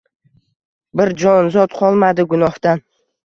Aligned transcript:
Bir 1.01 1.11
jonzot 1.25 1.77
qolmadi 1.81 2.25
gunohdan. 2.35 2.83